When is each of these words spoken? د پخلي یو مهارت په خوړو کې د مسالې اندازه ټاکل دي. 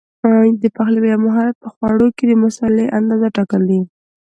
د 0.61 0.63
پخلي 0.75 0.99
یو 1.13 1.19
مهارت 1.25 1.55
په 1.63 1.67
خوړو 1.73 2.07
کې 2.17 2.23
د 2.27 2.33
مسالې 2.43 2.85
اندازه 2.97 3.27
ټاکل 3.35 3.61
دي. 3.69 3.81